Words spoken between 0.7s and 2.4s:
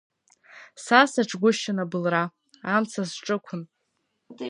Са саҿгәышьан абылра,